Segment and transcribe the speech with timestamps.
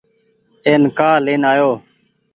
[0.67, 1.71] اين ڪآ لين آيو۔